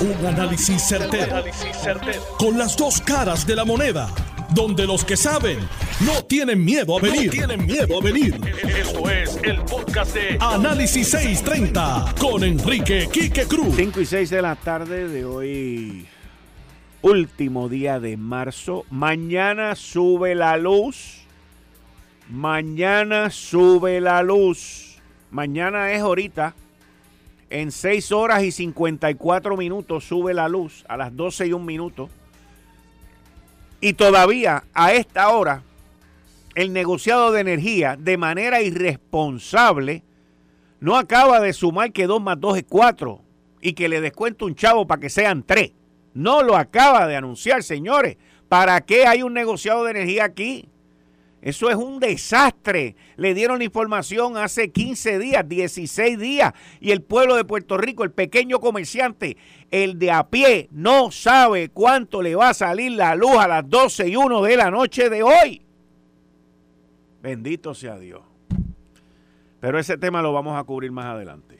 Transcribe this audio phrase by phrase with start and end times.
[0.00, 1.44] Un análisis certero,
[2.38, 4.08] Con las dos caras de la moneda.
[4.54, 5.58] Donde los que saben
[6.00, 7.30] no tienen miedo a venir.
[7.30, 8.34] tienen miedo a venir.
[8.66, 13.76] Esto es el podcast de Análisis 630 con Enrique Quique Cruz.
[13.76, 16.06] 5 y 6 de la tarde de hoy.
[17.02, 18.86] Último día de marzo.
[18.88, 21.26] Mañana sube la luz.
[22.30, 24.96] Mañana sube la luz.
[25.30, 26.54] Mañana es ahorita.
[27.50, 32.08] En 6 horas y 54 minutos sube la luz a las 12 y un minuto.
[33.80, 35.62] Y todavía a esta hora
[36.54, 40.04] el negociado de energía de manera irresponsable
[40.78, 43.20] no acaba de sumar que 2 más 2 es 4
[43.60, 45.72] y que le descuento un chavo para que sean 3.
[46.14, 48.16] No lo acaba de anunciar, señores.
[48.48, 50.68] ¿Para qué hay un negociado de energía aquí?
[51.42, 52.96] Eso es un desastre.
[53.16, 58.12] Le dieron información hace 15 días, 16 días, y el pueblo de Puerto Rico, el
[58.12, 59.36] pequeño comerciante,
[59.70, 63.68] el de a pie, no sabe cuánto le va a salir la luz a las
[63.68, 65.62] 12 y 1 de la noche de hoy.
[67.22, 68.22] Bendito sea Dios.
[69.60, 71.58] Pero ese tema lo vamos a cubrir más adelante.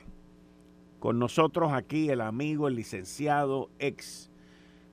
[0.99, 4.31] Con nosotros aquí el amigo, el licenciado, ex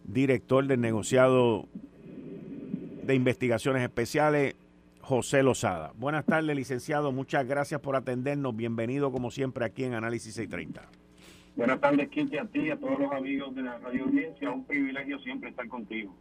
[0.05, 1.67] director del negociado
[3.03, 4.55] de investigaciones especiales,
[5.07, 5.93] José Lozada.
[5.95, 7.13] Buenas tardes, licenciado.
[7.13, 8.53] Muchas gracias por atendernos.
[8.53, 10.81] Bienvenido, como siempre, aquí en Análisis 630.
[11.55, 14.51] Buenas tardes, Kiki, a ti y a todos los amigos de la radio audiencia.
[14.51, 16.13] Un privilegio siempre estar contigo.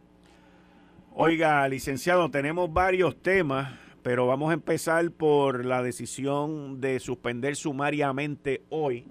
[1.13, 8.61] Oiga, licenciado, tenemos varios temas, pero vamos a empezar por la decisión de suspender sumariamente
[8.69, 9.05] hoy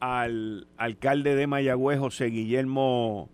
[0.00, 3.28] al alcalde de Mayagüez, José Guillermo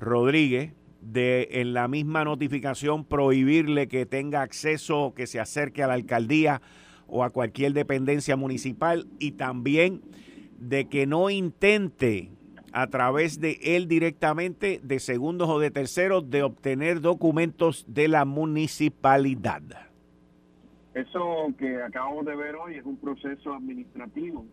[0.00, 5.94] Rodríguez, de en la misma notificación prohibirle que tenga acceso, que se acerque a la
[5.94, 6.60] alcaldía
[7.06, 10.02] o a cualquier dependencia municipal y también
[10.58, 12.30] de que no intente
[12.72, 18.24] a través de él directamente, de segundos o de terceros, de obtener documentos de la
[18.24, 19.62] municipalidad.
[20.94, 24.44] Eso que acabamos de ver hoy es un proceso administrativo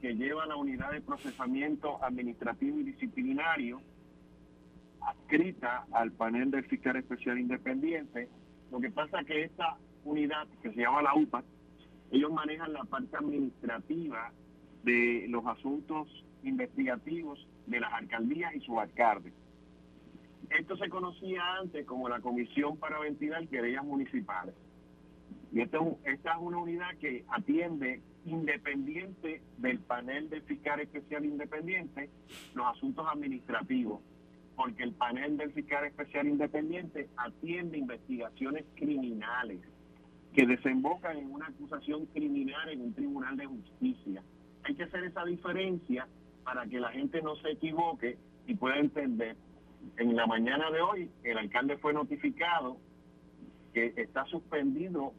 [0.00, 3.80] que lleva a la unidad de procesamiento administrativo y disciplinario
[5.02, 8.28] adscrita al panel del fiscal especial independiente.
[8.70, 11.42] Lo que pasa es que esta unidad, que se llama la UPA,
[12.10, 14.32] ellos manejan la parte administrativa
[14.82, 16.08] de los asuntos
[16.42, 19.32] investigativos de las alcaldías y sus alcaldes.
[20.50, 24.54] Esto se conocía antes como la Comisión para Ventilar Querellas Municipales.
[25.52, 32.10] Y esta, esta es una unidad que atiende independiente del panel del fiscal especial independiente
[32.54, 34.00] los asuntos administrativos
[34.60, 39.58] porque el panel del fiscal especial independiente atiende investigaciones criminales
[40.34, 44.22] que desembocan en una acusación criminal en un tribunal de justicia.
[44.64, 46.06] Hay que hacer esa diferencia
[46.44, 49.34] para que la gente no se equivoque y pueda entender.
[49.96, 52.76] En la mañana de hoy, el alcalde fue notificado
[53.72, 55.14] que está suspendido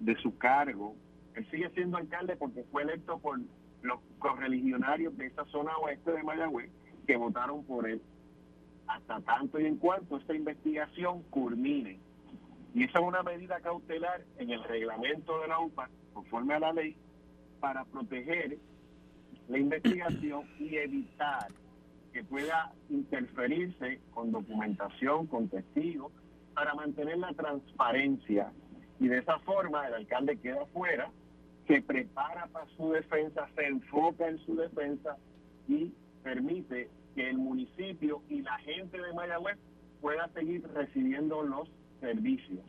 [0.00, 0.96] de su cargo.
[1.34, 3.40] Él sigue siendo alcalde porque fue electo por
[3.80, 6.70] los correligionarios de esta zona oeste de Mayagüez
[7.06, 8.02] que votaron por él
[8.86, 11.98] hasta tanto y en cuanto esta investigación culmine.
[12.74, 16.72] Y esa es una medida cautelar en el reglamento de la UPA, conforme a la
[16.72, 16.96] ley,
[17.60, 18.58] para proteger
[19.48, 21.48] la investigación y evitar
[22.12, 26.12] que pueda interferirse con documentación, con testigos,
[26.54, 28.52] para mantener la transparencia.
[29.00, 31.10] Y de esa forma el alcalde queda fuera,
[31.66, 35.16] se prepara para su defensa, se enfoca en su defensa
[35.68, 39.58] y permite que el municipio y la gente de Mayagüez
[40.00, 41.68] pueda seguir recibiendo los
[42.00, 42.64] servicios.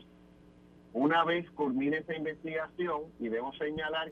[0.93, 4.11] Una vez culmine esta investigación, y debo señalar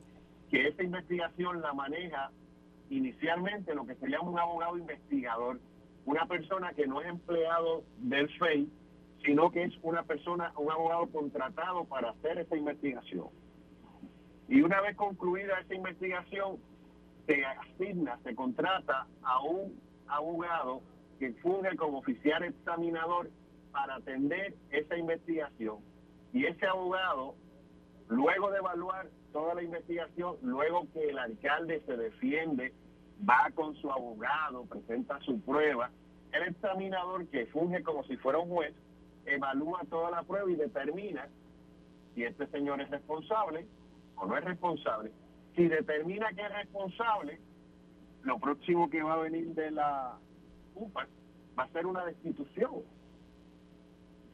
[0.49, 2.31] que esta investigación la maneja
[2.89, 5.59] inicialmente lo que se llama un abogado investigador,
[6.05, 8.67] una persona que no es empleado del FEI,
[9.23, 13.27] sino que es una persona, un abogado contratado para hacer esta investigación.
[14.49, 16.57] Y una vez concluida esta investigación,
[17.25, 20.81] se asigna, se contrata a un abogado
[21.19, 23.29] que funge como oficial examinador
[23.71, 25.77] para atender esa investigación.
[26.33, 27.35] Y ese abogado,
[28.09, 32.73] luego de evaluar toda la investigación, luego que el alcalde se defiende,
[33.27, 35.91] va con su abogado, presenta su prueba,
[36.33, 38.73] el examinador que funge como si fuera un juez,
[39.25, 41.27] evalúa toda la prueba y determina
[42.15, 43.65] si este señor es responsable
[44.15, 45.11] o no es responsable.
[45.55, 47.39] Si determina que es responsable,
[48.23, 50.17] lo próximo que va a venir de la
[50.75, 51.07] UPA
[51.57, 52.83] va a ser una destitución.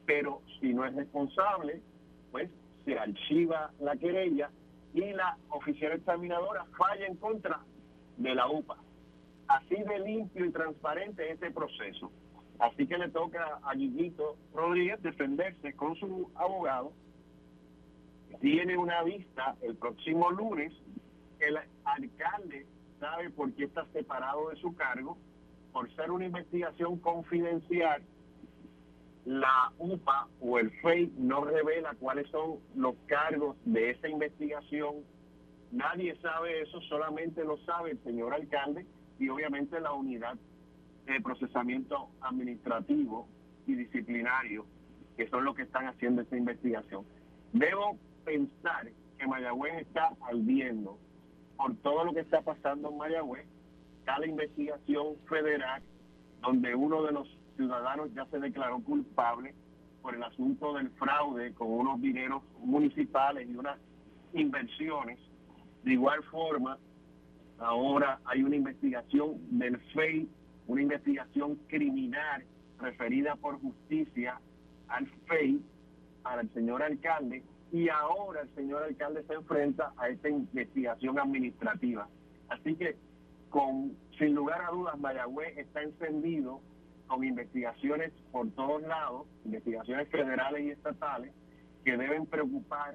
[0.06, 1.82] Pero si no es responsable,
[2.30, 2.50] pues
[2.84, 4.50] se archiva la querella
[4.94, 7.60] y la oficial examinadora falla en contra
[8.16, 8.76] de la UPA.
[9.48, 12.10] Así de limpio y transparente este proceso.
[12.58, 16.92] Así que le toca a Guillito Rodríguez defenderse con su abogado.
[18.40, 20.72] Tiene una vista el próximo lunes.
[21.40, 22.66] El alcalde
[22.98, 25.16] sabe por qué está separado de su cargo,
[25.72, 28.02] por ser una investigación confidencial.
[29.24, 34.96] La UPA o el FEI no revela cuáles son los cargos de esa investigación.
[35.70, 38.86] Nadie sabe eso, solamente lo sabe el señor alcalde
[39.18, 40.36] y obviamente la unidad
[41.06, 43.28] de procesamiento administrativo
[43.66, 44.64] y disciplinario,
[45.16, 47.04] que son los que están haciendo esta investigación.
[47.52, 48.88] Debo pensar
[49.18, 50.98] que Mayagüez está ardiendo
[51.58, 53.46] por todo lo que está pasando en Mayagüez,
[53.98, 55.82] está la investigación federal,
[56.40, 59.54] donde uno de los ciudadanos ya se declaró culpable
[60.00, 63.78] por el asunto del fraude con unos dineros municipales y unas
[64.32, 65.18] inversiones.
[65.82, 66.78] De igual forma,
[67.58, 70.28] Ahora hay una investigación del FEI,
[70.68, 72.44] una investigación criminal
[72.78, 74.40] referida por justicia
[74.86, 75.60] al FEI,
[76.22, 77.42] al señor alcalde,
[77.72, 82.08] y ahora el señor alcalde se enfrenta a esta investigación administrativa.
[82.48, 82.96] Así que,
[83.50, 86.60] con sin lugar a dudas, Mayagüez está encendido
[87.06, 91.32] con investigaciones por todos lados, investigaciones federales y estatales,
[91.84, 92.94] que deben preocupar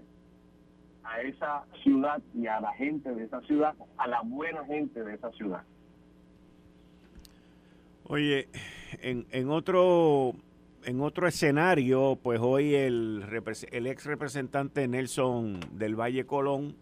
[1.03, 5.15] a esa ciudad y a la gente de esa ciudad, a la buena gente de
[5.15, 5.63] esa ciudad.
[8.05, 8.47] Oye,
[9.01, 10.33] en, en otro
[10.85, 13.23] en otro escenario, pues hoy el,
[13.71, 16.75] ex representante Nelson del Valle Colón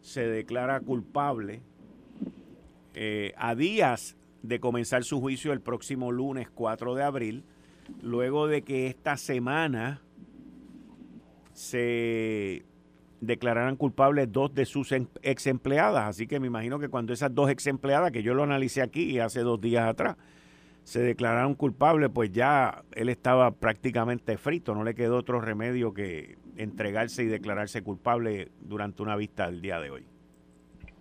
[0.00, 1.62] se declara culpable
[2.94, 7.44] eh, a días de comenzar su juicio el próximo lunes 4 de abril,
[8.02, 10.02] luego de que esta semana
[11.52, 12.64] se
[13.20, 16.08] declararan culpables dos de sus em, ex empleadas.
[16.08, 19.18] Así que me imagino que cuando esas dos ex empleadas, que yo lo analicé aquí
[19.20, 20.16] hace dos días atrás,
[20.84, 26.36] se declararon culpables, pues ya él estaba prácticamente frito, no le quedó otro remedio que
[26.56, 30.06] entregarse y declararse culpable durante una vista del día de hoy.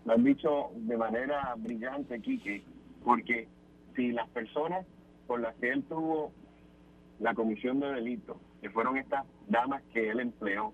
[0.06, 2.63] Lo han dicho de manera brillante, Quique,
[3.04, 3.48] porque
[3.95, 4.86] si las personas
[5.28, 6.31] con las que él tuvo
[7.19, 10.74] la comisión de delito, que fueron estas damas que él empleó,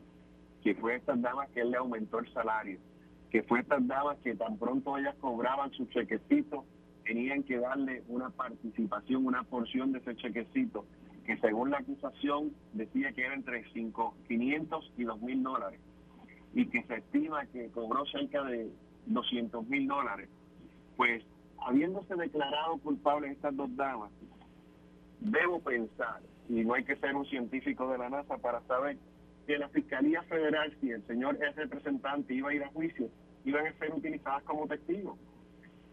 [0.63, 2.79] que fue estas damas que él le aumentó el salario,
[3.29, 6.65] que fue estas damas que tan pronto ellas cobraban su chequecito,
[7.07, 10.85] tenían que darle una participación, una porción de ese chequecito,
[11.25, 15.79] que según la acusación decía que era entre 5, 500 y 2 mil dólares,
[16.53, 18.69] y que se estima que cobró cerca de
[19.05, 20.27] 200 mil dólares.
[20.97, 21.23] Pues
[21.65, 24.11] habiéndose declarado culpable estas dos damas,
[25.21, 28.97] debo pensar, y no hay que ser un científico de la NASA para saber
[29.45, 33.09] que la Fiscalía Federal, si el señor es representante iba a ir a juicio,
[33.45, 35.17] iban a ser utilizadas como testigos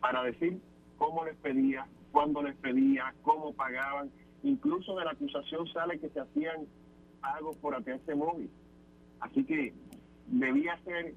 [0.01, 0.61] para decir
[0.99, 4.11] cómo les pedía, cuándo les pedía, cómo pagaban.
[4.43, 6.67] Incluso de la acusación sale que se hacían
[7.21, 8.51] pagos por ATS móvil.
[9.21, 9.73] Así que
[10.27, 11.15] debía ser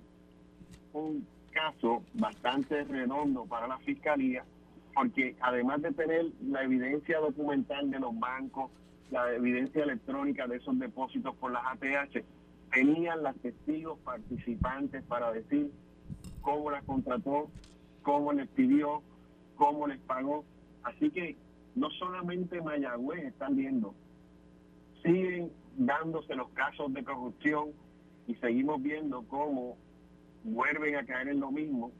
[0.93, 4.45] un caso bastante redondo para la Fiscalía,
[4.93, 8.71] porque además de tener la evidencia documental de los bancos,
[9.11, 12.23] la evidencia electrónica de esos depósitos por las ATH,
[12.71, 15.71] tenían las testigos participantes para decir
[16.41, 17.49] cómo las contrató,
[18.03, 19.01] cómo les pidió,
[19.57, 20.45] cómo les pagó.
[20.83, 21.35] Así que
[21.75, 23.93] no solamente Mayagüez están viendo,
[25.03, 27.69] siguen dándose los casos de corrupción
[28.25, 29.77] y seguimos viendo cómo
[30.43, 31.91] vuelven a caer en lo mismo,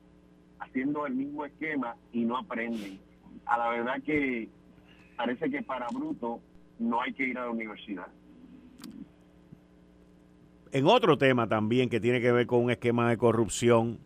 [0.60, 3.00] haciendo el mismo esquema y no aprenden.
[3.46, 4.50] A la verdad que
[5.16, 6.42] parece que para Bruto
[6.80, 8.08] no hay que ir a la universidad.
[10.72, 14.00] En otro tema también que tiene que ver con un esquema de corrupción,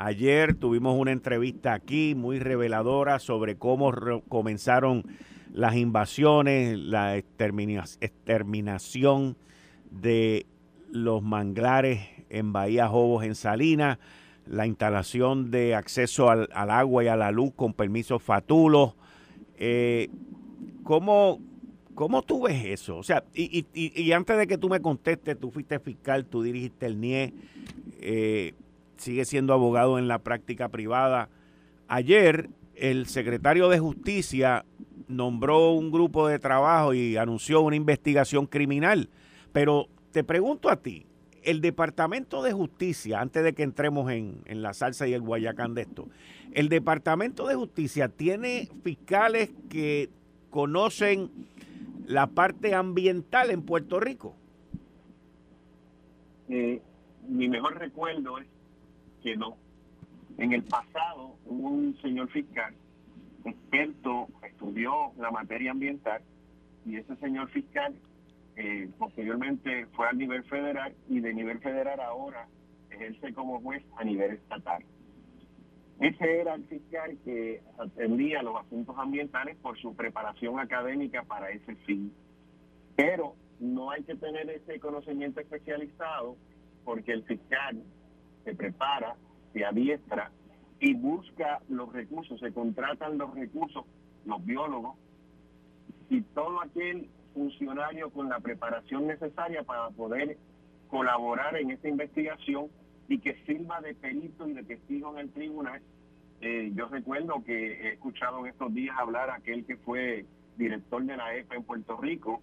[0.00, 3.92] ayer tuvimos una entrevista aquí muy reveladora sobre cómo
[4.28, 5.04] comenzaron
[5.52, 9.36] las invasiones, la exterminación
[9.90, 10.46] de
[10.90, 13.98] los manglares en Bahía Jobos, en Salinas,
[14.46, 18.94] la instalación de acceso al, agua y a la luz con permisos fatulos.
[19.58, 20.08] Eh,
[20.82, 21.40] ¿cómo,
[21.94, 22.96] ¿Cómo tú ves eso?
[22.96, 26.86] O sea, y, y, antes de que tú me contestes, tú fuiste fiscal, tú dirigiste
[26.86, 27.34] el NIE,
[28.00, 28.54] eh,
[29.00, 31.28] sigue siendo abogado en la práctica privada.
[31.88, 34.64] Ayer el secretario de Justicia
[35.08, 39.08] nombró un grupo de trabajo y anunció una investigación criminal.
[39.52, 41.06] Pero te pregunto a ti,
[41.42, 45.74] el Departamento de Justicia, antes de que entremos en, en la salsa y el guayacán
[45.74, 46.08] de esto,
[46.52, 50.10] el Departamento de Justicia tiene fiscales que
[50.50, 51.30] conocen
[52.06, 54.34] la parte ambiental en Puerto Rico?
[56.48, 56.82] Eh,
[57.28, 58.46] mi mejor recuerdo es
[59.22, 59.56] que no.
[60.38, 62.74] En el pasado un señor fiscal
[63.44, 66.22] experto, estudió la materia ambiental
[66.84, 67.94] y ese señor fiscal
[68.56, 72.46] eh, posteriormente fue al nivel federal y de nivel federal ahora
[72.90, 74.82] ejerce como juez a nivel estatal.
[76.00, 81.76] Ese era el fiscal que atendía los asuntos ambientales por su preparación académica para ese
[81.86, 82.12] fin.
[82.96, 86.36] Pero no hay que tener ese conocimiento especializado
[86.84, 87.82] porque el fiscal
[88.44, 89.16] se prepara,
[89.52, 90.30] se adiestra
[90.78, 93.84] y busca los recursos, se contratan los recursos,
[94.24, 94.96] los biólogos
[96.08, 100.36] y todo aquel funcionario con la preparación necesaria para poder
[100.88, 102.68] colaborar en esta investigación
[103.08, 105.80] y que sirva de perito y de testigo en el tribunal.
[106.40, 110.24] Eh, yo recuerdo que he escuchado en estos días hablar a aquel que fue
[110.56, 112.40] director de la EPA en Puerto Rico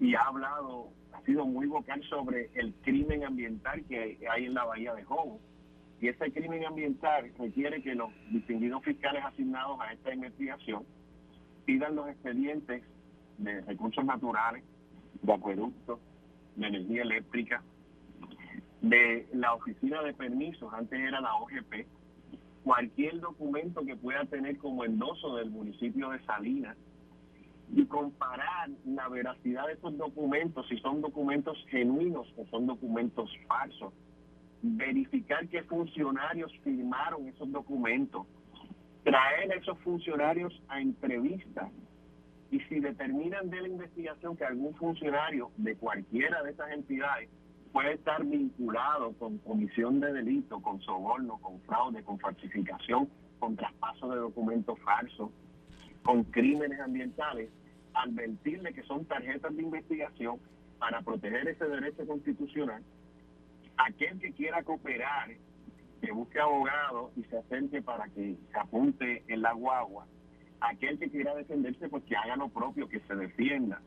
[0.00, 0.88] y ha hablado,
[1.24, 5.40] sido muy vocal sobre el crimen ambiental que hay en la bahía de Jobo.
[6.00, 10.84] Y ese crimen ambiental requiere que los distinguidos fiscales asignados a esta investigación
[11.64, 12.82] pidan los expedientes
[13.38, 14.64] de recursos naturales,
[15.22, 16.00] de acueductos,
[16.56, 17.62] de energía eléctrica,
[18.80, 21.86] de la oficina de permisos, antes era la OGP,
[22.64, 26.76] cualquier documento que pueda tener como endoso del municipio de Salinas
[27.92, 33.92] comparar la veracidad de esos documentos, si son documentos genuinos o son documentos falsos,
[34.62, 38.26] verificar qué funcionarios firmaron esos documentos,
[39.04, 41.70] traer a esos funcionarios a entrevistas
[42.50, 47.28] y si determinan de la investigación que algún funcionario de cualquiera de esas entidades
[47.72, 53.08] puede estar vinculado con comisión de delito, con soborno, con fraude, con falsificación,
[53.38, 55.30] con traspaso de documentos falsos,
[56.02, 57.50] con crímenes ambientales,
[57.94, 60.38] advertirle que son tarjetas de investigación
[60.78, 62.82] para proteger ese derecho constitucional.
[63.76, 65.30] Aquel que quiera cooperar,
[66.00, 70.06] que busque abogado y se acerque para que se apunte en la guagua,
[70.60, 73.80] aquel que quiera defenderse, pues que haga lo propio, que se defienda.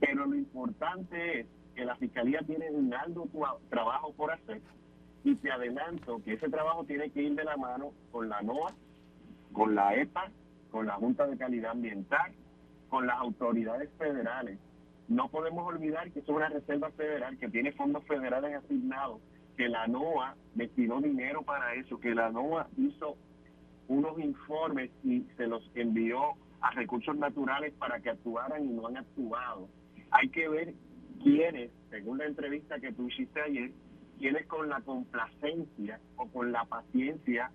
[0.00, 3.28] Pero lo importante es que la Fiscalía tiene un alto
[3.68, 4.60] trabajo por hacer
[5.24, 8.74] y te adelanto que ese trabajo tiene que ir de la mano con la NOAA,
[9.52, 10.30] con la EPA,
[10.70, 12.32] con la Junta de Calidad Ambiental,
[12.92, 14.58] con las autoridades federales.
[15.08, 19.22] No podemos olvidar que es una reserva federal que tiene fondos federales asignados,
[19.56, 23.16] que la NOAA destinó dinero para eso, que la NOAA hizo
[23.88, 28.98] unos informes y se los envió a recursos naturales para que actuaran y no han
[28.98, 29.70] actuado.
[30.10, 30.74] Hay que ver
[31.22, 33.70] quiénes, según la entrevista que tú hiciste ayer,
[34.18, 37.50] quiénes con la complacencia o con la paciencia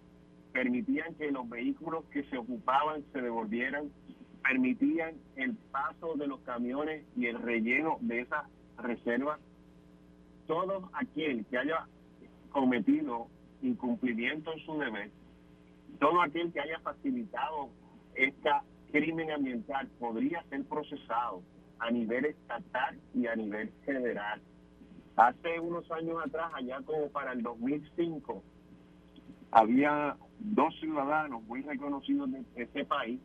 [0.52, 3.92] permitían que los vehículos que se ocupaban se devolvieran,
[4.48, 8.46] permitían el paso de los camiones y el relleno de esas
[8.78, 9.40] reservas.
[10.48, 11.88] Todo aquel que haya
[12.52, 13.28] cometido
[13.62, 15.12] incumplimiento en su deber
[16.00, 17.70] todo aquel que haya facilitado
[18.16, 18.50] este
[18.92, 21.42] crimen ambiental podría ser procesado
[21.80, 24.42] a nivel estatal y a nivel federal.
[25.16, 28.44] Hace unos años atrás, allá como para el 2005,
[29.52, 33.20] había dos ciudadanos muy reconocidos de este país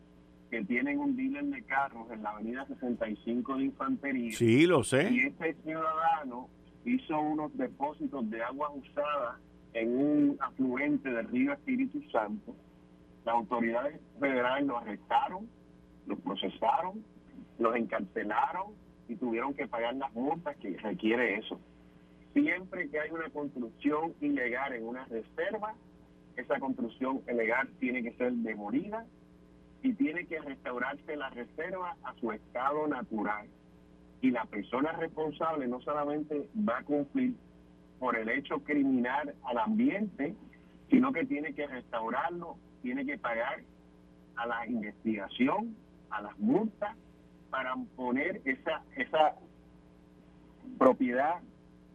[0.53, 4.37] que tienen un dealer de carros en la avenida 65 de Infantería.
[4.37, 5.11] Sí, lo sé.
[5.11, 6.51] Y este ciudadano
[6.85, 9.41] hizo unos depósitos de agua usada
[9.73, 12.55] en un afluente del río Espíritu Santo.
[13.25, 15.49] Las autoridades federales lo arrestaron,
[16.07, 17.03] lo procesaron,
[17.59, 18.75] los encarcelaron
[19.09, 21.59] y tuvieron que pagar las multas que requiere eso.
[22.35, 25.75] Siempre que hay una construcción ilegal en una reserva,
[26.37, 29.07] esa construcción ilegal tiene que ser demolida
[29.83, 33.49] y tiene que restaurarse la reserva a su estado natural.
[34.21, 37.35] Y la persona responsable no solamente va a cumplir
[37.99, 40.35] por el hecho criminal al ambiente,
[40.89, 43.61] sino que tiene que restaurarlo, tiene que pagar
[44.37, 45.77] a la investigación,
[46.11, 46.97] a las multas,
[47.51, 49.35] para poner esa, esa
[50.79, 51.41] propiedad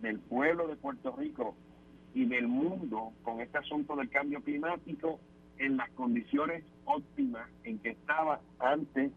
[0.01, 1.55] del pueblo de Puerto Rico
[2.13, 5.19] y del mundo con este asunto del cambio climático
[5.57, 9.11] en las condiciones óptimas en que estaba antes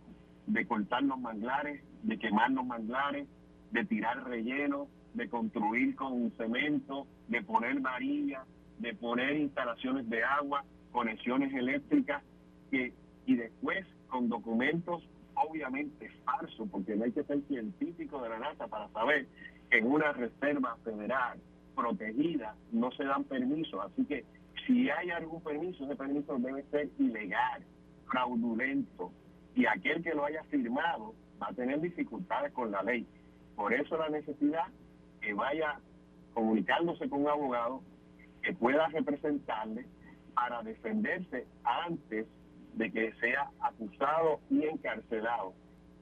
[0.47, 3.27] de cortar los manglares, de quemar los manglares,
[3.71, 8.47] de tirar relleno, de construir con cemento, de poner varillas,
[8.79, 12.23] de poner instalaciones de agua, conexiones eléctricas,
[12.71, 12.93] que,
[13.27, 18.67] y después con documentos obviamente falsos, porque no hay que ser científico de la NASA
[18.67, 19.27] para saber
[19.71, 21.39] que en una reserva federal
[21.75, 23.81] protegida no se dan permisos.
[23.85, 24.25] Así que
[24.71, 27.65] si hay algún permiso, ese permiso debe ser ilegal,
[28.07, 29.11] fraudulento,
[29.57, 31.13] y aquel que lo haya firmado
[31.43, 33.05] va a tener dificultades con la ley.
[33.57, 34.67] Por eso la necesidad
[35.21, 35.81] que vaya
[36.35, 37.83] comunicándose con un abogado
[38.43, 39.87] que pueda representarle
[40.35, 42.29] para defenderse antes
[42.75, 45.53] de que sea acusado y encarcelado.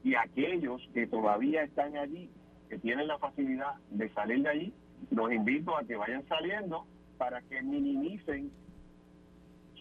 [0.05, 2.31] Y aquellos que todavía están allí,
[2.69, 4.75] que tienen la facilidad de salir de allí,
[5.11, 6.87] los invito a que vayan saliendo
[7.19, 8.51] para que minimicen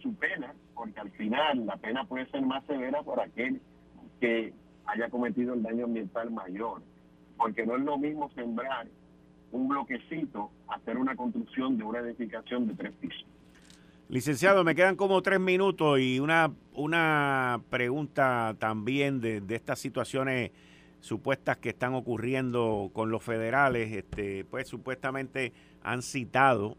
[0.01, 3.61] su pena, porque al final la pena puede ser más severa por aquel
[4.19, 4.53] que
[4.85, 6.81] haya cometido el daño ambiental mayor,
[7.37, 8.87] porque no es lo mismo sembrar
[9.51, 13.25] un bloquecito hacer una construcción de una edificación de tres pisos.
[14.09, 20.51] Licenciado, me quedan como tres minutos y una, una pregunta también de, de estas situaciones
[21.01, 23.91] supuestas que están ocurriendo con los federales.
[23.93, 25.51] Este, pues supuestamente
[25.83, 26.77] han citado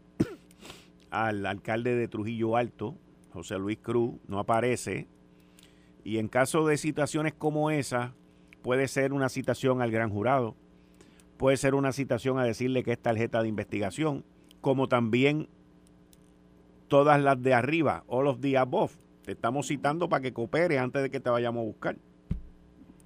[1.11, 2.95] al alcalde de Trujillo Alto,
[3.31, 5.07] José Luis Cruz, no aparece.
[6.03, 8.13] Y en caso de situaciones como esa,
[8.61, 10.55] puede ser una citación al gran jurado,
[11.37, 14.23] puede ser una citación a decirle que es tarjeta de investigación,
[14.61, 15.47] como también
[16.87, 18.93] todas las de arriba, all of the above.
[19.23, 21.95] Te estamos citando para que coopere antes de que te vayamos a buscar.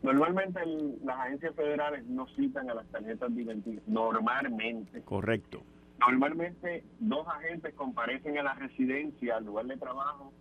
[0.01, 0.59] Normalmente
[1.03, 5.01] las agencias federales no citan a las tarjetas de identidad, normalmente.
[5.01, 5.63] Correcto.
[6.05, 10.33] Normalmente dos agentes comparecen a la residencia, al lugar de trabajo,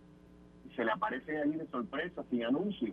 [0.69, 2.93] y se le aparecen allí de sorpresa, sin anuncio.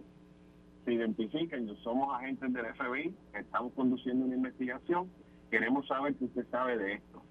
[0.86, 5.10] Se identifican, yo somos agentes del FBI, estamos conduciendo una investigación,
[5.50, 7.24] queremos saber que usted sabe de esto.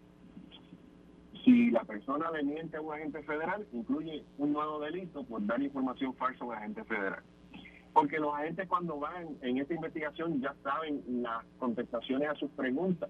[1.45, 5.63] Si la persona le miente a un agente federal, incluye un nuevo delito por dar
[5.63, 7.23] información falsa a un agente federal.
[7.93, 13.09] Porque los agentes cuando van en esta investigación ya saben las contestaciones a sus preguntas.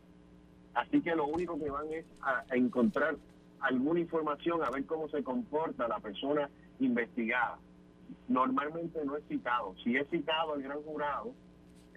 [0.75, 3.16] Así que lo único que van es a, encontrar
[3.60, 6.48] alguna información, a ver cómo se comporta la persona
[6.78, 7.58] investigada.
[8.28, 9.75] Normalmente no es citado.
[9.82, 11.32] Si es citado el gran jurado,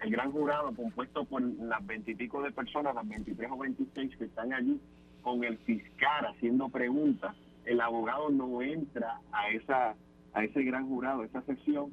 [0.02, 4.52] el gran jurado compuesto por las veintipico de personas, las 23 o 26 que están
[4.52, 4.80] allí,
[5.22, 9.94] con el fiscal haciendo preguntas, el abogado no entra a esa
[10.34, 11.92] a ese gran jurado, a esa sesión.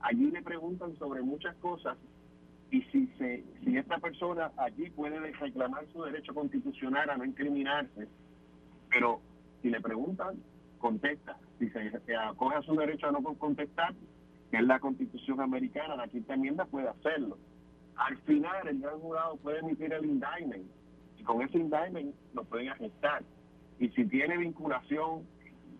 [0.00, 1.98] Allí le preguntan sobre muchas cosas
[2.70, 8.08] y si se si esta persona allí puede reclamar su derecho constitucional a no incriminarse,
[8.88, 9.20] pero
[9.60, 10.36] si le preguntan,
[10.78, 11.36] contesta.
[11.58, 13.94] Si se, acoge a su derecho a no contestar,
[14.50, 17.38] que es la constitución americana, la quinta enmienda puede hacerlo.
[17.96, 20.64] Al final, el gran jurado puede emitir el indictment
[21.18, 23.22] y con ese indictment lo pueden arrestar.
[23.78, 25.26] Y si tiene vinculación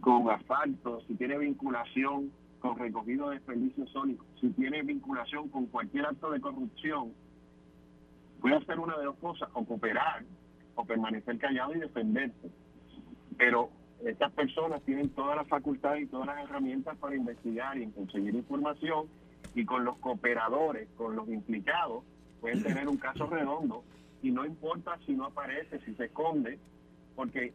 [0.01, 6.07] con asfalto, si tiene vinculación con recogido de desperdicios sólidos, si tiene vinculación con cualquier
[6.07, 7.13] acto de corrupción,
[8.41, 10.25] puede hacer una de dos cosas, o cooperar,
[10.75, 12.51] o permanecer callado y defenderse.
[13.37, 13.71] Pero
[14.05, 19.07] estas personas tienen todas las facultades y todas las herramientas para investigar y conseguir información
[19.55, 22.05] y con los cooperadores, con los implicados,
[22.41, 23.85] pueden tener un caso redondo.
[24.23, 26.59] Y no importa si no aparece, si se esconde,
[27.17, 27.55] porque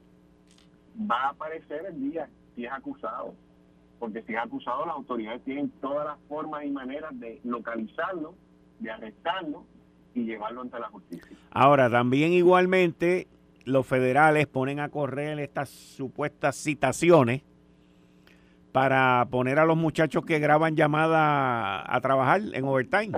[0.99, 3.35] va a aparecer el día si es acusado
[3.99, 8.35] porque si es acusado, las autoridades tienen todas las formas y maneras de localizarlo,
[8.79, 9.65] de arrestarlo
[10.13, 11.37] y llevarlo ante la justicia.
[11.51, 13.27] Ahora, también igualmente
[13.65, 17.41] los federales ponen a correr estas supuestas citaciones
[18.71, 23.17] para poner a los muchachos que graban llamadas a trabajar en overtime.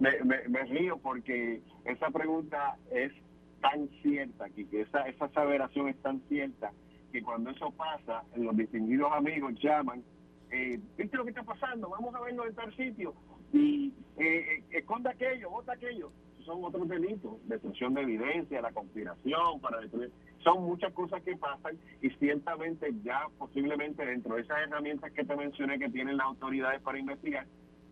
[0.00, 0.10] Me,
[0.48, 3.12] me, río porque esa pregunta es
[3.60, 6.72] tan cierta, que esa, esa aseveración es tan cierta
[7.12, 10.02] que cuando eso pasa, los distinguidos amigos llaman,
[10.50, 11.88] eh, ¿viste lo que está pasando?
[11.90, 13.14] Vamos a verlo en tal sitio
[13.52, 16.10] y eh, eh, esconda aquello, vota aquello.
[16.44, 20.10] Son otros delitos, destrucción de evidencia, la conspiración para destruir.
[20.42, 25.36] Son muchas cosas que pasan y ciertamente ya posiblemente dentro de esas herramientas que te
[25.36, 27.46] mencioné que tienen las autoridades para investigar,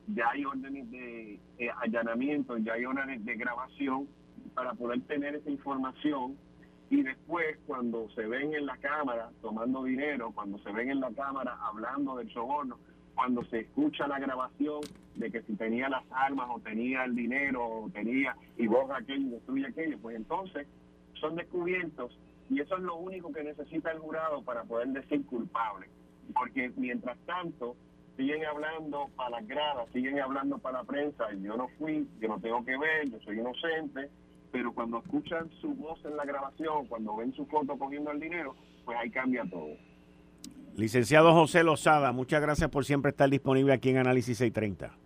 [0.07, 1.40] ya hay órdenes de
[1.83, 4.09] allanamiento, ya hay órdenes de grabación
[4.55, 6.38] para poder tener esa información
[6.90, 11.11] y después cuando se ven en la cámara tomando dinero, cuando se ven en la
[11.11, 12.79] cámara hablando del soborno,
[13.14, 14.81] cuando se escucha la grabación
[15.14, 19.27] de que si tenía las armas o tenía el dinero o tenía y borra aquello
[19.27, 20.68] y destruye aquello, pues entonces
[21.14, 22.16] son descubiertos
[22.51, 25.88] y eso es lo único que necesita el jurado para poder decir culpable.
[26.35, 27.75] Porque mientras tanto
[28.16, 32.38] siguen hablando para las gradas, siguen hablando para la prensa, yo no fui, yo no
[32.38, 34.11] tengo que ver, yo soy inocente,
[34.56, 38.54] pero cuando escuchan su voz en la grabación, cuando ven su foto cogiendo el dinero,
[38.86, 39.76] pues ahí cambia todo.
[40.76, 44.96] Licenciado José Lozada, muchas gracias por siempre estar disponible aquí en Análisis 630.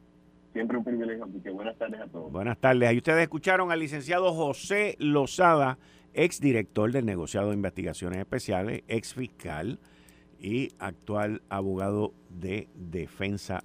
[0.52, 2.30] Siempre un privilegio, que buenas tardes a todos.
[2.30, 2.88] Buenas tardes.
[2.88, 5.78] Ahí ustedes escucharon al licenciado José Lozada,
[6.14, 9.80] ex director del negociado de investigaciones especiales, ex fiscal
[10.38, 13.64] y actual abogado de defensa